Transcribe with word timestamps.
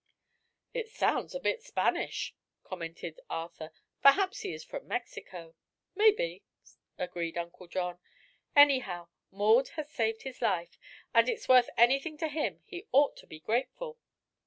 "It 0.73 0.89
sounds 0.89 1.35
a 1.35 1.39
bit 1.39 1.61
Spanish," 1.61 2.33
commented 2.63 3.19
Arthur. 3.29 3.69
"Maybe 4.03 4.31
he 4.35 4.51
is 4.51 4.63
from 4.63 4.87
Mexico." 4.87 5.53
"Maybe," 5.93 6.41
agreed 6.97 7.37
Uncle 7.37 7.67
John. 7.67 7.99
"Anyhow, 8.55 9.09
Maud 9.29 9.67
has 9.77 9.91
saved 9.91 10.23
his 10.23 10.41
life, 10.41 10.79
and 11.13 11.29
if 11.29 11.35
it's 11.37 11.47
worth 11.47 11.69
anything 11.77 12.17
to 12.17 12.29
him 12.29 12.63
he 12.65 12.87
ought 12.91 13.15
to 13.17 13.27
be 13.27 13.39
grateful." 13.41 13.99